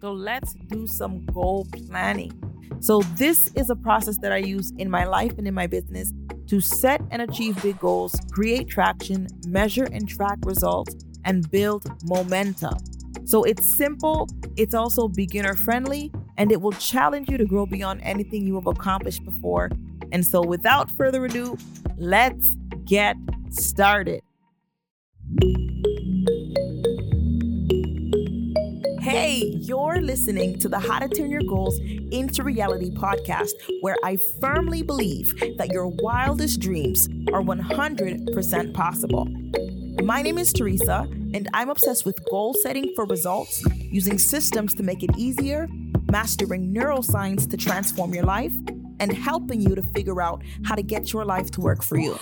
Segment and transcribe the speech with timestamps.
[0.00, 2.32] So let's do some goal planning.
[2.80, 6.14] So, this is a process that I use in my life and in my business
[6.46, 12.78] to set and achieve big goals, create traction, measure and track results, and build momentum.
[13.24, 14.26] So, it's simple,
[14.56, 18.66] it's also beginner friendly, and it will challenge you to grow beyond anything you have
[18.66, 19.68] accomplished before.
[20.12, 21.58] And so, without further ado,
[21.98, 22.56] let's
[22.86, 23.16] get
[23.50, 24.22] started.
[29.30, 31.78] Hey, you're listening to the How to Turn Your Goals
[32.10, 39.26] into Reality podcast, where I firmly believe that your wildest dreams are 100% possible.
[40.02, 44.82] My name is Teresa, and I'm obsessed with goal setting for results, using systems to
[44.82, 45.68] make it easier,
[46.10, 48.52] mastering neuroscience to transform your life,
[49.00, 52.18] and helping you to figure out how to get your life to work for you.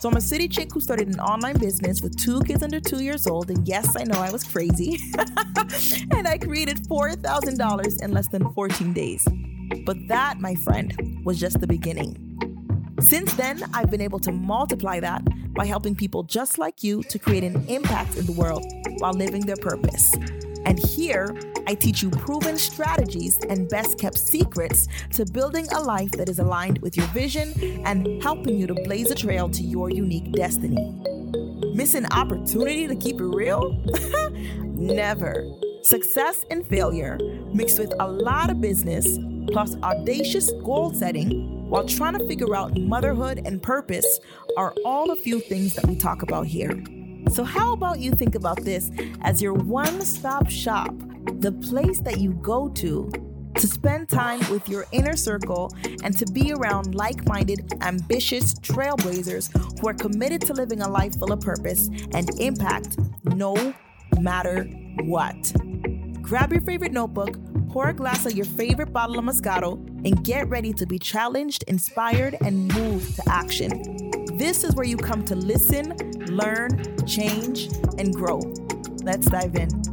[0.00, 3.04] So I'm a city chick who started an online business with two kids under two
[3.04, 3.50] years old.
[3.50, 4.98] And yes, I know I was crazy.
[6.10, 9.24] and I created $4,000 in less than 14 days.
[9.86, 12.18] But that, my friend, was just the beginning.
[13.00, 15.22] Since then, I've been able to multiply that
[15.54, 18.64] by helping people just like you to create an impact in the world
[18.98, 20.12] while living their purpose.
[20.64, 21.36] And here,
[21.72, 26.38] I teach you proven strategies and best kept secrets to building a life that is
[26.38, 27.54] aligned with your vision
[27.86, 30.94] and helping you to blaze a trail to your unique destiny.
[31.74, 33.72] Miss an opportunity to keep it real?
[34.66, 35.50] Never.
[35.82, 37.18] Success and failure,
[37.54, 39.18] mixed with a lot of business,
[39.50, 44.20] plus audacious goal setting, while trying to figure out motherhood and purpose,
[44.58, 46.84] are all a few things that we talk about here.
[47.30, 48.90] So, how about you think about this
[49.22, 50.92] as your one stop shop,
[51.40, 53.10] the place that you go to
[53.56, 55.70] to spend time with your inner circle
[56.02, 61.18] and to be around like minded, ambitious trailblazers who are committed to living a life
[61.18, 63.74] full of purpose and impact no
[64.20, 64.64] matter
[65.04, 65.52] what.
[66.22, 67.36] Grab your favorite notebook,
[67.68, 69.74] pour a glass of your favorite bottle of Moscato,
[70.06, 73.70] and get ready to be challenged, inspired, and moved to action.
[74.38, 75.96] This is where you come to listen,
[76.26, 78.38] learn, change, and grow.
[79.02, 79.91] Let's dive in.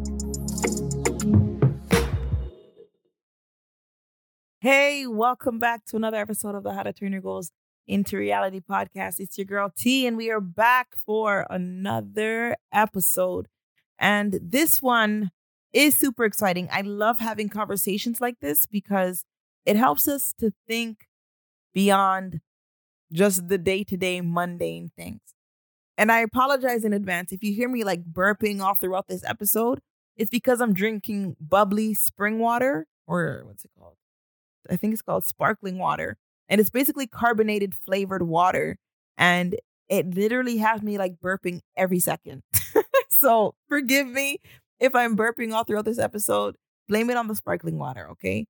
[4.62, 7.54] Hey, welcome back to another episode of the How to Turn Your Goals
[7.88, 9.22] into Reality podcast.
[9.22, 13.48] It's your girl T, and we are back for another episode.
[13.98, 15.32] And this one
[15.72, 16.68] is super exciting.
[16.74, 19.24] I love having conversations like this because
[19.66, 21.08] it helps us to think
[21.74, 22.42] beyond
[23.14, 25.22] just the day to day mundane things.
[25.98, 29.80] And I apologize in advance if you hear me like burping all throughout this episode.
[30.18, 33.96] It's because I'm drinking bubbly spring water, or what's it called?
[34.70, 36.18] I think it's called sparkling water.
[36.48, 38.78] And it's basically carbonated flavored water.
[39.18, 39.56] And
[39.90, 42.44] it literally has me like burping every second.
[43.10, 44.40] so forgive me
[44.80, 46.56] if I'm burping all throughout this episode.
[46.88, 48.48] Blame it on the sparkling water, okay?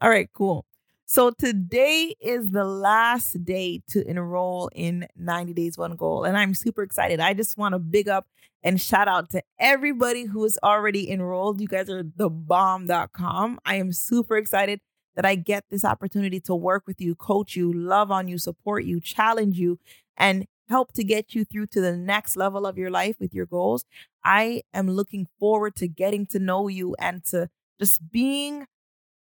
[0.00, 0.64] All right, cool.
[1.06, 6.24] So today is the last day to enroll in 90 Days One Goal.
[6.24, 7.20] And I'm super excited.
[7.20, 8.26] I just want to big up
[8.62, 11.60] and shout out to everybody who is already enrolled.
[11.60, 13.60] You guys are the bomb.com.
[13.66, 14.80] I am super excited
[15.16, 18.84] that I get this opportunity to work with you, coach you, love on you, support
[18.84, 19.78] you, challenge you,
[20.16, 23.46] and help to get you through to the next level of your life with your
[23.46, 23.84] goals.
[24.24, 28.66] I am looking forward to getting to know you and to just being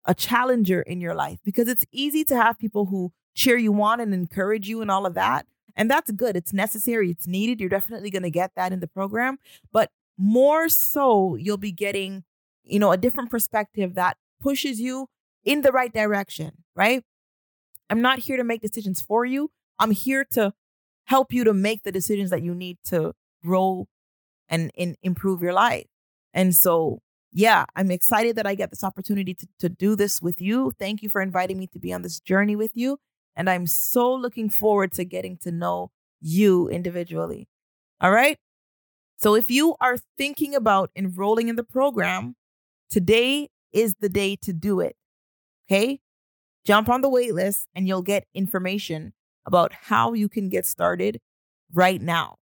[0.05, 4.01] a challenger in your life because it's easy to have people who cheer you on
[4.01, 5.47] and encourage you and all of that.
[5.77, 6.37] And that's good.
[6.37, 7.61] It's necessary, it's needed.
[7.61, 9.39] You're definitely going to get that in the program.
[9.73, 12.25] But more so, you'll be getting,
[12.65, 15.09] you know, a different perspective that pushes you
[15.47, 17.03] in the right direction, right?
[17.89, 19.51] I'm not here to make decisions for you.
[19.79, 20.53] I'm here to
[21.05, 23.87] help you to make the decisions that you need to grow
[24.49, 25.87] and, and improve your life.
[26.35, 27.01] And so
[27.33, 30.73] yeah, I'm excited that I get this opportunity to, to do this with you.
[30.79, 32.99] Thank you for inviting me to be on this journey with you.
[33.37, 35.91] And I'm so looking forward to getting to know
[36.21, 37.47] you individually.
[38.01, 38.39] All right.
[39.19, 42.37] So if you are thinking about enrolling in the program,
[42.91, 44.97] today is the day to do it.
[45.69, 46.01] Okay.
[46.65, 49.13] Jump on the wait list and you'll get information
[49.47, 51.21] about how you can get started
[51.73, 52.37] right now.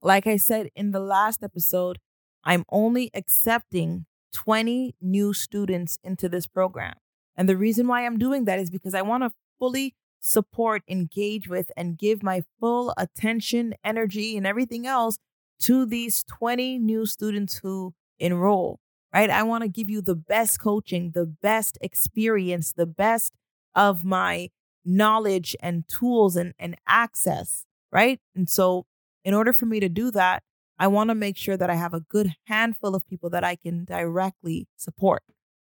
[0.00, 1.98] Like I said in the last episode,
[2.44, 6.94] I'm only accepting 20 new students into this program.
[7.36, 11.48] And the reason why I'm doing that is because I want to fully support, engage
[11.48, 15.18] with, and give my full attention, energy, and everything else
[15.60, 18.80] to these 20 new students who enroll,
[19.12, 19.30] right?
[19.30, 23.32] I want to give you the best coaching, the best experience, the best
[23.74, 24.50] of my
[24.84, 28.20] knowledge and tools and, and access, right?
[28.34, 28.86] And so,
[29.24, 30.42] in order for me to do that,
[30.78, 33.56] I want to make sure that I have a good handful of people that I
[33.56, 35.22] can directly support.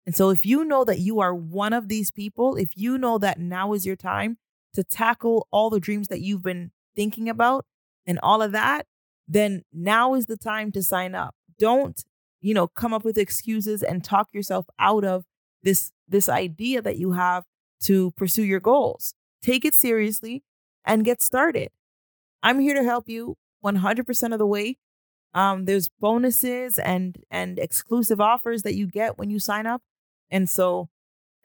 [0.07, 3.19] And so if you know that you are one of these people, if you know
[3.19, 4.39] that now is your time
[4.75, 7.65] to tackle all the dreams that you've been thinking about
[8.07, 8.87] and all of that,
[9.27, 11.35] then now is the time to sign up.
[11.59, 12.05] Don't,
[12.41, 15.25] you know, come up with excuses and talk yourself out of
[15.63, 17.45] this this idea that you have
[17.85, 19.15] to pursue your goals.
[19.43, 20.43] Take it seriously
[20.85, 21.71] and get started.
[22.43, 24.77] I'm here to help you 100% of the way.
[25.35, 29.83] Um, there's bonuses and and exclusive offers that you get when you sign up.
[30.31, 30.89] And so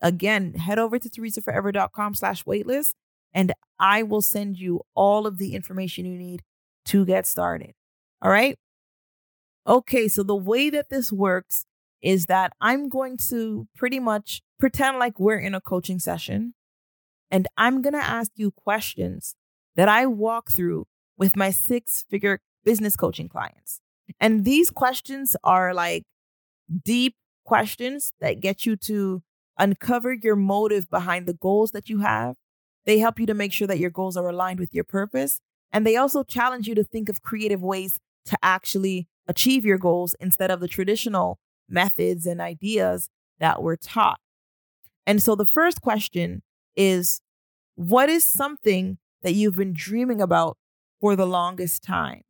[0.02, 2.94] again, head over to theresaforever.com slash waitlist
[3.34, 6.42] and I will send you all of the information you need
[6.86, 7.74] to get started.
[8.22, 8.58] All right.
[9.68, 10.08] Okay.
[10.08, 11.66] So the way that this works
[12.02, 16.54] is that I'm going to pretty much pretend like we're in a coaching session
[17.32, 19.36] and I'm going to ask you questions
[19.76, 20.86] that I walk through
[21.18, 23.82] with my six figure business coaching clients.
[24.20, 26.04] And these questions are like
[26.84, 29.22] deep questions that get you to
[29.58, 32.36] uncover your motive behind the goals that you have.
[32.86, 35.40] They help you to make sure that your goals are aligned with your purpose.
[35.72, 40.16] And they also challenge you to think of creative ways to actually achieve your goals
[40.20, 41.40] instead of the traditional
[41.70, 44.20] methods and ideas that were taught.
[45.08, 46.42] And so the first question
[46.76, 47.22] is
[47.76, 50.58] what is something that you've been dreaming about
[51.00, 52.24] for the longest time?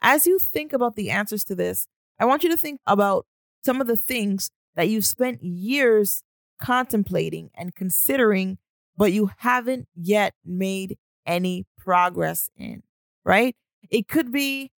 [0.00, 1.86] As you think about the answers to this,
[2.18, 3.26] I want you to think about
[3.64, 6.22] some of the things that you've spent years
[6.60, 8.58] contemplating and considering,
[8.96, 12.82] but you haven't yet made any progress in,
[13.24, 13.54] right?
[13.90, 14.71] It could be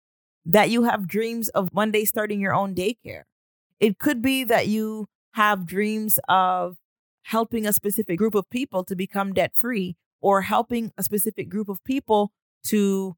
[0.46, 3.24] that you have dreams of one day starting your own daycare.
[3.80, 6.78] It could be that you have dreams of
[7.24, 11.70] helping a specific group of people to become debt free or helping a specific group
[11.70, 12.32] of people
[12.66, 13.16] to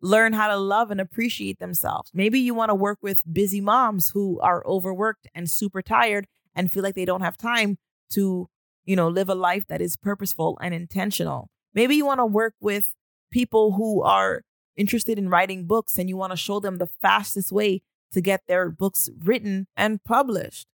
[0.00, 2.10] learn how to love and appreciate themselves.
[2.14, 6.70] Maybe you want to work with busy moms who are overworked and super tired and
[6.70, 7.78] feel like they don't have time
[8.12, 8.48] to,
[8.84, 11.50] you know, live a life that is purposeful and intentional.
[11.74, 12.94] Maybe you want to work with
[13.30, 14.42] people who are
[14.78, 17.82] interested in writing books and you want to show them the fastest way
[18.12, 20.66] to get their books written and published.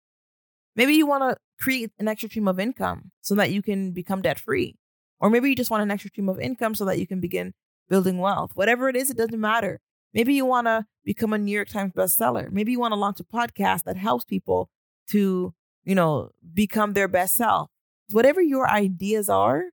[0.76, 4.20] Maybe you want to create an extra stream of income so that you can become
[4.22, 4.76] debt free.
[5.20, 7.54] Or maybe you just want an extra stream of income so that you can begin
[7.88, 8.50] building wealth.
[8.54, 9.80] Whatever it is, it doesn't matter.
[10.12, 12.50] Maybe you want to become a New York Times bestseller.
[12.50, 14.68] Maybe you want to launch a podcast that helps people
[15.08, 15.54] to,
[15.84, 17.70] you know, become their best self.
[18.10, 19.66] Whatever your ideas are,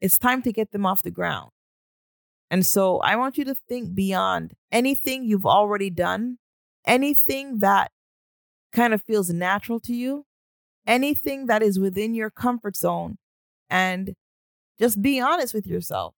[0.00, 1.50] it's time to get them off the ground.
[2.50, 6.38] And so I want you to think beyond anything you've already done,
[6.86, 7.90] anything that
[8.72, 10.24] kind of feels natural to you,
[10.86, 13.18] anything that is within your comfort zone,
[13.68, 14.14] and
[14.78, 16.14] just be honest with yourself.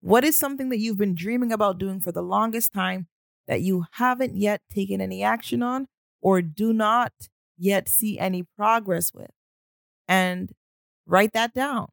[0.00, 3.08] What is something that you've been dreaming about doing for the longest time
[3.46, 5.86] that you haven't yet taken any action on
[6.20, 7.12] or do not
[7.58, 9.30] yet see any progress with?
[10.08, 10.52] And
[11.06, 11.88] write that down.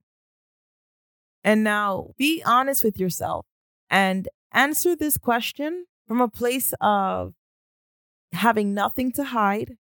[1.44, 3.46] And now be honest with yourself
[3.90, 7.34] and answer this question from a place of
[8.34, 9.78] having nothing to hide,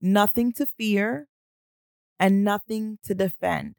[0.00, 1.28] nothing to fear,
[2.18, 3.74] and nothing to defend.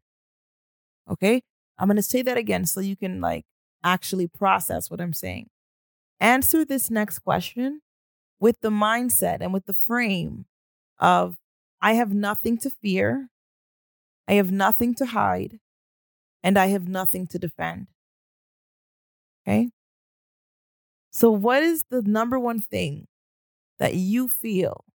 [1.10, 1.44] Okay?
[1.78, 3.46] I'm going to say that again so you can like
[3.84, 5.50] actually process what I'm saying.
[6.20, 7.82] Answer this next question
[8.40, 10.46] with the mindset and with the frame
[11.00, 11.38] of
[11.82, 13.30] I have nothing to fear,
[14.28, 15.60] I have nothing to hide,
[16.44, 17.88] and I have nothing to defend.
[19.48, 19.70] Okay.
[21.12, 23.08] So, what is the number one thing
[23.80, 24.86] that you feel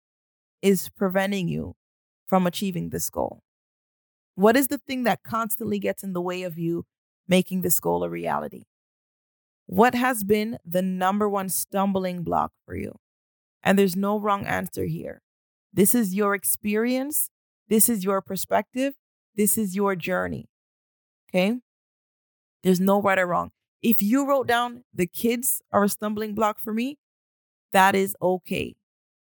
[0.62, 1.74] is preventing you
[2.26, 3.42] from achieving this goal?
[4.34, 6.84] What is the thing that constantly gets in the way of you
[7.28, 8.64] making this goal a reality?
[9.66, 12.96] What has been the number one stumbling block for you?
[13.62, 15.22] And there's no wrong answer here.
[15.72, 17.30] This is your experience.
[17.68, 18.94] This is your perspective.
[19.34, 20.48] This is your journey.
[21.28, 21.60] Okay.
[22.62, 23.52] There's no right or wrong.
[23.82, 26.98] If you wrote down the kids are a stumbling block for me,
[27.72, 28.74] that is okay.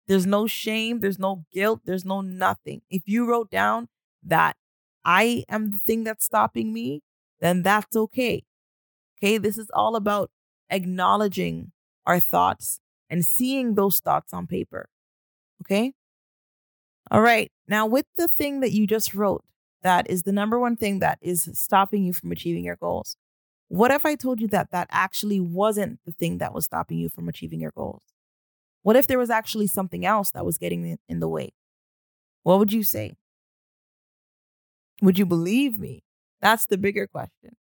[0.07, 2.81] There's no shame, there's no guilt, there's no nothing.
[2.89, 3.87] If you wrote down
[4.23, 4.57] that
[5.05, 7.01] I am the thing that's stopping me,
[7.39, 8.43] then that's okay.
[9.17, 10.31] Okay, this is all about
[10.69, 11.71] acknowledging
[12.05, 12.79] our thoughts
[13.09, 14.89] and seeing those thoughts on paper.
[15.61, 15.93] Okay?
[17.09, 17.51] All right.
[17.67, 19.43] Now, with the thing that you just wrote,
[19.83, 23.17] that is the number one thing that is stopping you from achieving your goals.
[23.67, 27.09] What if I told you that that actually wasn't the thing that was stopping you
[27.09, 28.03] from achieving your goals?
[28.83, 31.53] What if there was actually something else that was getting in the way?
[32.43, 33.13] What would you say?
[35.01, 36.03] Would you believe me?
[36.41, 37.55] That's the bigger question.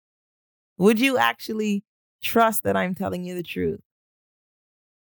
[0.77, 1.83] Would you actually
[2.21, 3.81] trust that I'm telling you the truth?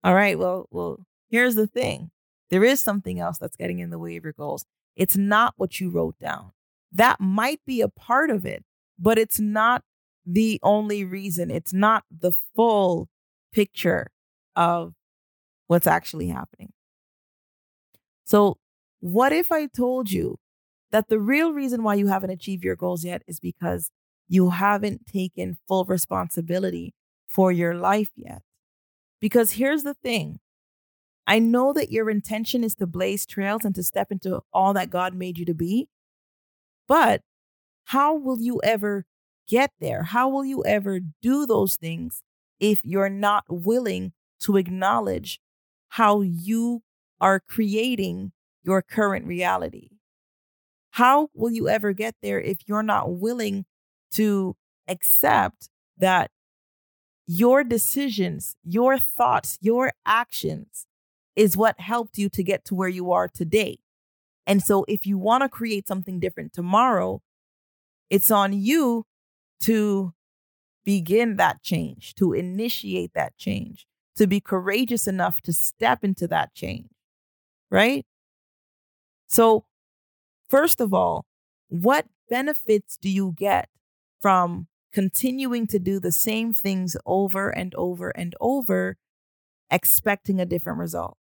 [0.02, 2.10] All right, well, well, here's the thing.
[2.50, 4.66] There is something else that's getting in the way of your goals.
[4.96, 6.52] It's not what you wrote down.
[6.94, 8.64] That might be a part of it,
[8.98, 9.82] but it's not
[10.24, 11.50] the only reason.
[11.50, 13.08] It's not the full
[13.52, 14.10] picture
[14.56, 14.94] of
[15.66, 16.72] what's actually happening.
[18.24, 18.58] So,
[19.00, 20.38] what if I told you
[20.92, 23.90] that the real reason why you haven't achieved your goals yet is because
[24.28, 26.94] you haven't taken full responsibility
[27.28, 28.42] for your life yet?
[29.20, 30.38] Because here's the thing
[31.26, 34.90] I know that your intention is to blaze trails and to step into all that
[34.90, 35.88] God made you to be,
[36.88, 37.22] but
[37.86, 39.04] how will you ever
[39.48, 40.04] get there?
[40.04, 42.22] How will you ever do those things
[42.60, 45.40] if you're not willing to acknowledge
[45.88, 46.82] how you
[47.20, 48.32] are creating
[48.64, 49.88] your current reality?
[50.90, 53.64] How will you ever get there if you're not willing
[54.12, 54.56] to
[54.88, 56.30] accept that
[57.26, 60.86] your decisions, your thoughts, your actions
[61.36, 63.78] is what helped you to get to where you are today?
[64.46, 67.22] And so, if you want to create something different tomorrow,
[68.10, 69.06] it's on you
[69.62, 70.12] to
[70.84, 73.86] begin that change, to initiate that change,
[74.16, 76.88] to be courageous enough to step into that change,
[77.70, 78.06] right?
[79.28, 79.64] So,
[80.48, 81.26] first of all,
[81.68, 83.68] what benefits do you get
[84.20, 88.96] from continuing to do the same things over and over and over,
[89.70, 91.18] expecting a different result?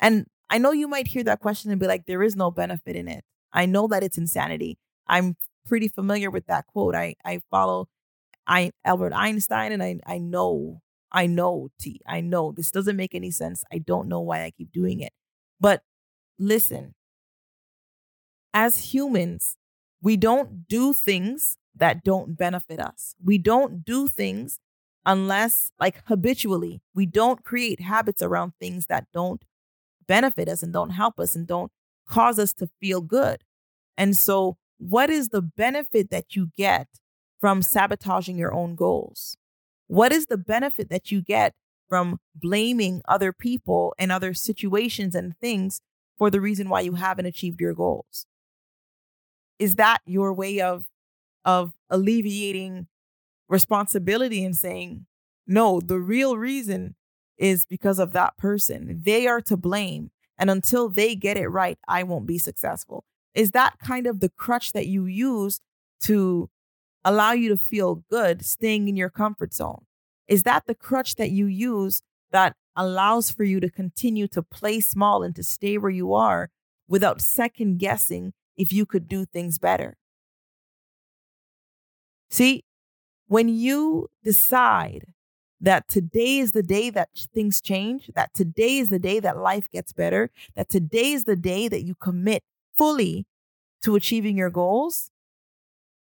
[0.00, 2.96] And I know you might hear that question and be like, there is no benefit
[2.96, 3.24] in it.
[3.52, 4.78] I know that it's insanity.
[5.06, 5.36] I'm
[5.66, 6.94] pretty familiar with that quote.
[6.94, 7.88] I, I follow
[8.46, 10.80] I Albert Einstein and I, I know,
[11.12, 12.00] I know T.
[12.06, 13.62] I know this doesn't make any sense.
[13.72, 15.12] I don't know why I keep doing it.
[15.60, 15.82] But
[16.38, 16.94] listen,
[18.54, 19.56] as humans,
[20.00, 23.14] we don't do things that don't benefit us.
[23.22, 24.58] We don't do things
[25.04, 29.42] unless, like habitually, we don't create habits around things that don't
[30.08, 31.70] benefit us and don't help us and don't
[32.08, 33.44] cause us to feel good.
[33.96, 36.88] And so, what is the benefit that you get
[37.40, 39.36] from sabotaging your own goals?
[39.86, 41.54] What is the benefit that you get
[41.88, 45.80] from blaming other people and other situations and things
[46.16, 48.26] for the reason why you haven't achieved your goals?
[49.58, 50.86] Is that your way of
[51.44, 52.86] of alleviating
[53.48, 55.06] responsibility and saying,
[55.46, 56.94] no, the real reason
[57.38, 59.02] is because of that person.
[59.04, 60.10] They are to blame.
[60.38, 63.04] And until they get it right, I won't be successful.
[63.34, 65.60] Is that kind of the crutch that you use
[66.02, 66.50] to
[67.04, 69.84] allow you to feel good staying in your comfort zone?
[70.26, 74.80] Is that the crutch that you use that allows for you to continue to play
[74.80, 76.50] small and to stay where you are
[76.86, 79.96] without second guessing if you could do things better?
[82.30, 82.64] See,
[83.26, 85.06] when you decide
[85.60, 89.66] that today is the day that things change, that today is the day that life
[89.72, 92.42] gets better, that today is the day that you commit
[92.76, 93.26] fully
[93.82, 95.10] to achieving your goals,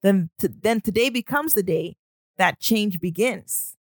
[0.02, 1.96] then, then today becomes the day
[2.36, 3.76] that change begins.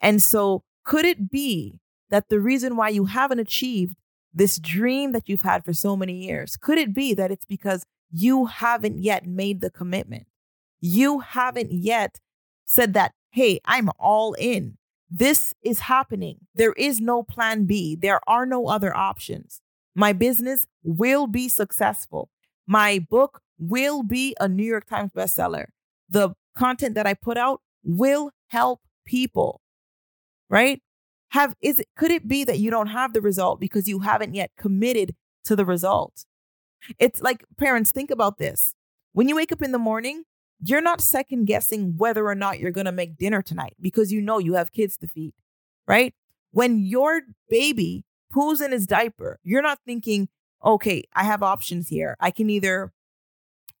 [0.00, 1.78] And so, could it be
[2.10, 3.96] that the reason why you haven't achieved
[4.34, 7.84] this dream that you've had for so many years, could it be that it's because
[8.10, 10.26] you haven't yet made the commitment?
[10.80, 12.20] You haven't yet
[12.64, 14.76] said that hey, I'm all in.
[15.10, 16.38] This is happening.
[16.54, 17.96] There is no plan B.
[17.96, 19.60] There are no other options.
[19.94, 22.30] My business will be successful.
[22.66, 25.66] My book will be a New York Times bestseller.
[26.08, 29.60] The content that I put out will help people.
[30.48, 30.80] Right?
[31.30, 34.34] Have is it could it be that you don't have the result because you haven't
[34.34, 36.26] yet committed to the result?
[36.98, 38.74] It's like parents think about this.
[39.12, 40.24] When you wake up in the morning,
[40.64, 44.20] you're not second guessing whether or not you're going to make dinner tonight because you
[44.20, 45.34] know you have kids to feed,
[45.88, 46.14] right?
[46.52, 50.28] When your baby poos in his diaper, you're not thinking,
[50.64, 52.16] okay, I have options here.
[52.20, 52.92] I can either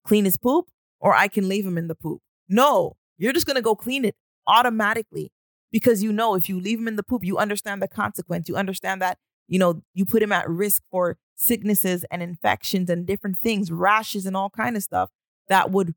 [0.04, 0.66] clean his poop
[0.98, 2.20] or I can leave him in the poop.
[2.48, 4.16] No, you're just going to go clean it
[4.48, 5.30] automatically
[5.70, 8.48] because you know if you leave him in the poop, you understand the consequence.
[8.48, 13.06] You understand that, you know, you put him at risk for sicknesses and infections and
[13.06, 15.10] different things, rashes and all kind of stuff
[15.48, 15.94] that would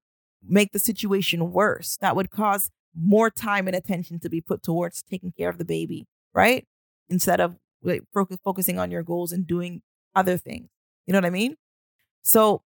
[0.48, 1.98] make the situation worse.
[2.02, 5.66] That would cause more time and attention to be put towards taking care of the
[5.66, 6.66] baby, right?
[7.10, 9.82] Instead of like, focus, focusing on your goals and doing
[10.16, 10.70] other things.
[11.06, 11.56] You know what I mean?
[12.24, 12.64] So,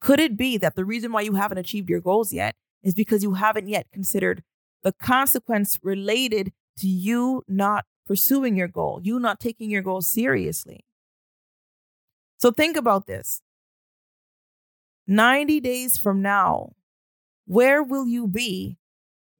[0.00, 3.22] could it be that the reason why you haven't achieved your goals yet is because
[3.22, 4.42] you haven't yet considered
[4.82, 10.84] the consequence related to you not pursuing your goal, you not taking your goal seriously?
[12.38, 13.42] So, think about this
[15.06, 16.72] 90 days from now,
[17.46, 18.78] where will you be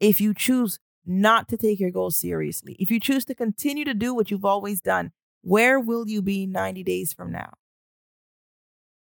[0.00, 2.76] if you choose not to take your goals seriously?
[2.78, 6.46] If you choose to continue to do what you've always done, where will you be
[6.46, 7.54] 90 days from now?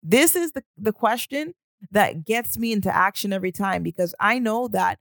[0.02, 1.54] This is the, the question
[1.90, 4.98] that gets me into action every time because I know that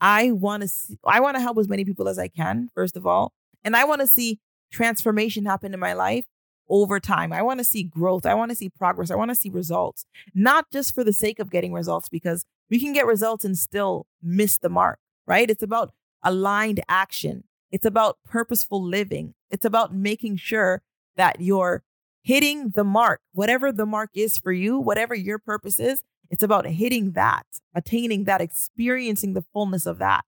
[0.00, 3.06] I want to I want to help as many people as I can, first of
[3.06, 3.32] all.
[3.62, 4.40] And I want to see
[4.72, 6.26] transformation happen in my life
[6.70, 7.32] over time.
[7.32, 8.24] I want to see growth.
[8.24, 9.10] I want to see progress.
[9.10, 12.80] I want to see results, not just for the sake of getting results, because we
[12.80, 15.50] can get results and still miss the mark, right?
[15.50, 17.44] It's about aligned action.
[17.72, 19.34] It's about purposeful living.
[19.50, 20.82] It's about making sure
[21.16, 21.82] that you're
[22.22, 26.02] hitting the mark, whatever the mark is for you, whatever your purpose is.
[26.30, 30.24] It's about hitting that, attaining that, experiencing the fullness of that.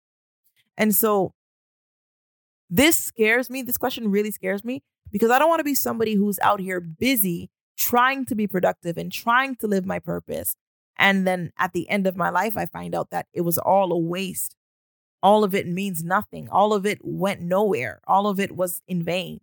[0.76, 1.32] And so
[2.68, 3.62] this scares me.
[3.62, 6.80] This question really scares me because I don't want to be somebody who's out here
[6.80, 10.56] busy trying to be productive and trying to live my purpose.
[10.96, 13.92] And then at the end of my life, I find out that it was all
[13.92, 14.56] a waste.
[15.22, 16.48] All of it means nothing.
[16.48, 18.00] All of it went nowhere.
[18.06, 19.40] All of it was in vain.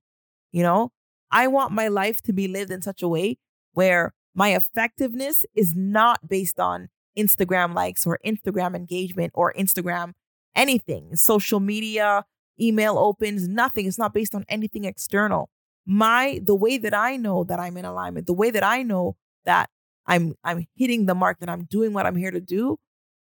[0.52, 0.92] You know,
[1.32, 3.38] I want my life to be lived in such a way
[3.74, 10.14] where my effectiveness is not based on Instagram likes or Instagram engagement or Instagram
[10.56, 12.26] anything, social media,
[12.60, 13.86] email opens, nothing.
[13.86, 15.50] It's not based on anything external.
[15.92, 19.16] My the way that I know that I'm in alignment, the way that I know
[19.46, 19.72] that
[20.06, 22.78] I'm I'm hitting the mark that I'm doing what I'm here to do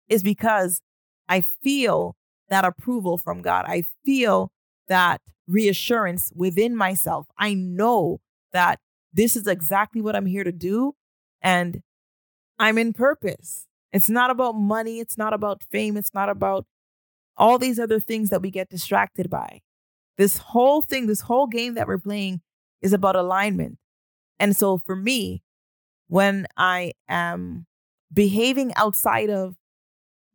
[0.09, 0.81] is because
[1.29, 2.15] I feel
[2.49, 3.65] that approval from God.
[3.67, 4.51] I feel
[4.87, 7.27] that reassurance within myself.
[7.37, 8.19] I know
[8.51, 8.79] that
[9.13, 10.95] this is exactly what I'm here to do
[11.43, 11.83] and
[12.57, 13.67] I'm in purpose.
[13.93, 16.65] It's not about money, it's not about fame, it's not about
[17.37, 19.61] all these other things that we get distracted by.
[20.17, 22.41] This whole thing, this whole game that we're playing
[22.81, 23.77] is about alignment.
[24.39, 25.41] And so for me,
[26.07, 27.65] when I am
[28.13, 29.55] behaving outside of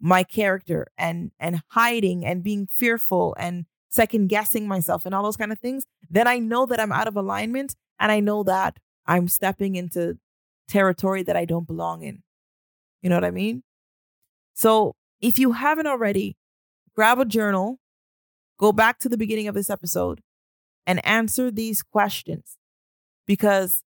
[0.00, 5.36] my character and and hiding and being fearful and second guessing myself and all those
[5.36, 8.78] kind of things, then I know that I'm out of alignment and I know that
[9.06, 10.18] I'm stepping into
[10.68, 12.22] territory that I don't belong in.
[13.02, 13.62] You know what I mean?
[14.54, 16.36] So if you haven't already,
[16.94, 17.78] grab a journal,
[18.58, 20.20] go back to the beginning of this episode,
[20.86, 22.56] and answer these questions
[23.26, 23.82] because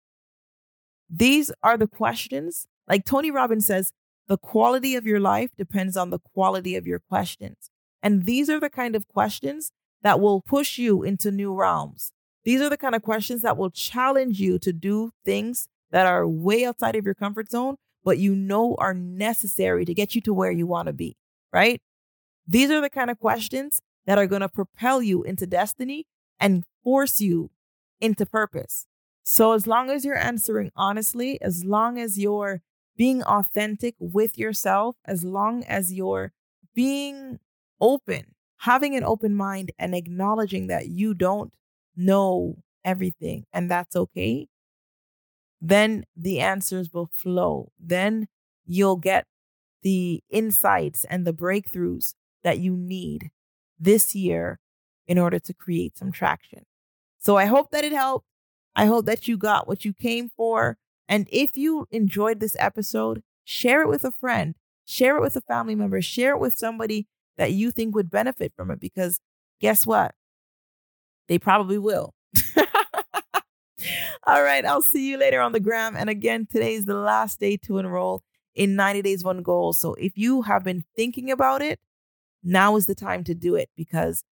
[1.09, 2.65] these are the questions.
[2.87, 3.91] Like Tony Robbins says,
[4.27, 7.69] the quality of your life depends on the quality of your questions.
[8.01, 12.11] And these are the kind of questions that will push you into new realms.
[12.43, 16.27] These are the kind of questions that will challenge you to do things that are
[16.27, 20.33] way outside of your comfort zone, but you know are necessary to get you to
[20.33, 21.15] where you want to be,
[21.53, 21.81] right?
[22.47, 26.05] These are the kind of questions that are going to propel you into destiny
[26.39, 27.51] and force you
[28.01, 28.85] into purpose.
[29.23, 32.61] So, as long as you're answering honestly, as long as you're
[32.97, 36.33] being authentic with yourself, as long as you're
[36.75, 37.39] being
[37.79, 41.53] open, having an open mind, and acknowledging that you don't
[41.95, 44.47] know everything and that's okay,
[45.61, 47.71] then the answers will flow.
[47.79, 48.27] Then
[48.65, 49.25] you'll get
[49.81, 53.31] the insights and the breakthroughs that you need
[53.79, 54.59] this year
[55.07, 56.65] in order to create some traction.
[57.19, 58.25] So I hope that it helped.
[58.75, 60.77] I hope that you got what you came for.
[61.07, 65.41] And if you enjoyed this episode, share it with a friend, share it with a
[65.41, 69.19] family member, share it with somebody that you think would benefit from it because
[69.59, 70.15] guess what?
[71.27, 72.13] They probably will.
[74.25, 75.95] All right, I'll see you later on the gram.
[75.95, 78.21] And again, today is the last day to enroll
[78.55, 79.73] in 90 Days One Goal.
[79.73, 81.79] So if you have been thinking about it,
[82.43, 84.23] now is the time to do it because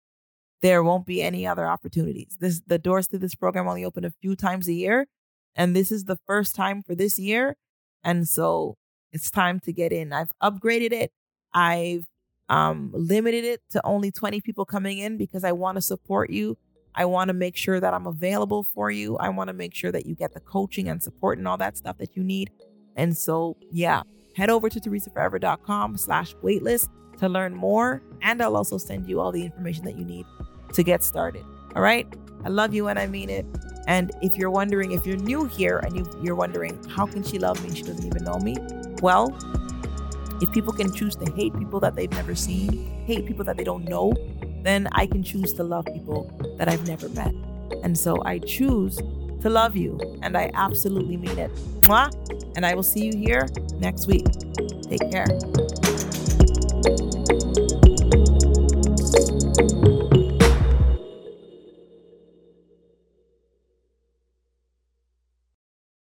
[0.63, 2.37] there won't be any other opportunities.
[2.41, 5.07] This the doors to this program only open a few times a year,
[5.55, 7.57] and this is the first time for this year,
[8.05, 8.77] and so
[9.13, 10.13] it's time to get in.
[10.13, 11.13] I've upgraded it.
[11.53, 12.07] I've
[12.49, 16.59] um, limited it to only 20 people coming in because I want to support you.
[16.95, 19.17] I want to make sure that I'm available for you.
[19.17, 21.77] I want to make sure that you get the coaching and support and all that
[21.77, 22.51] stuff that you need.
[22.97, 24.03] And so, yeah,
[24.37, 28.03] head over to teresaforever.com slash waitlist to learn more.
[28.23, 30.27] And I'll also send you all the information that you need
[30.73, 31.45] to get started.
[31.75, 32.07] All right.
[32.45, 33.47] I love you and I mean it.
[33.87, 37.39] And if you're wondering, if you're new here and you, you're wondering, how can she
[37.39, 37.75] love me?
[37.75, 38.57] She doesn't even know me.
[39.03, 39.37] Well,
[40.41, 43.65] if people can choose to hate people that they've never seen, hate people that they
[43.65, 44.15] don't know,
[44.63, 47.35] then I can choose to love people that I've never met.
[47.83, 51.55] And so I choose to love you, and I absolutely mean it.
[51.83, 52.11] Mwah!
[52.57, 54.27] And I will see you here next week.
[54.83, 55.27] Take care.